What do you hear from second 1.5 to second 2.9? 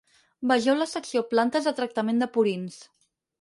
de tractament de purins.